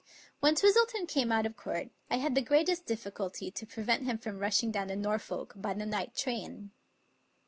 When 0.39 0.55
Twistleton 0.55 1.07
came 1.07 1.31
out 1.31 1.45
of 1.45 1.55
court, 1.55 1.89
I 2.09 2.17
had 2.17 2.33
the 2.33 2.41
great 2.41 2.67
est 2.69 2.87
difficulty 2.87 3.51
to 3.51 3.67
prevent 3.67 4.01
him 4.05 4.17
from 4.17 4.39
rushing 4.39 4.71
down 4.71 4.87
to 4.87 4.95
Nor 4.95 5.19
folk 5.19 5.53
by 5.55 5.75
the 5.75 5.85
night 5.85 6.15
train. 6.15 6.71